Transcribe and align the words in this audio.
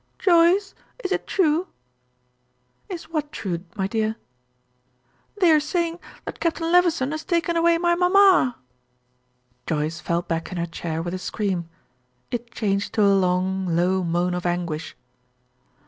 "Joyce, 0.17 0.73
is 1.03 1.11
it 1.11 1.27
true?" 1.27 1.67
"Is 2.89 3.03
what 3.11 3.31
true, 3.31 3.65
my 3.75 3.85
dear?" 3.85 4.15
"They 5.39 5.51
are 5.51 5.59
saying 5.59 5.99
that 6.25 6.39
Captain 6.39 6.71
Levison 6.71 7.11
has 7.11 7.23
taken 7.23 7.55
away 7.55 7.77
my 7.77 7.93
mamma." 7.93 8.57
Joyce 9.67 9.99
fell 9.99 10.23
back 10.23 10.51
in 10.51 10.57
her 10.57 10.65
chair 10.65 11.03
with 11.03 11.13
a 11.13 11.19
scream. 11.19 11.69
It 12.31 12.49
changed 12.49 12.93
to 12.93 13.03
a 13.03 13.13
long, 13.13 13.75
low 13.75 14.03
moan 14.03 14.33
of 14.33 14.47
anguish. 14.47 14.97